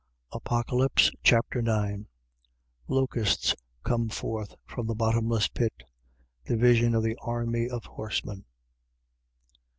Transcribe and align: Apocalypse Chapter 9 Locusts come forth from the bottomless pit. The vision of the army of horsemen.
Apocalypse 0.31 1.11
Chapter 1.21 1.61
9 1.61 2.07
Locusts 2.87 3.53
come 3.83 4.09
forth 4.09 4.55
from 4.65 4.87
the 4.87 4.95
bottomless 4.95 5.47
pit. 5.47 5.83
The 6.45 6.57
vision 6.57 6.95
of 6.95 7.03
the 7.03 7.19
army 7.21 7.69
of 7.69 7.85
horsemen. 7.85 8.45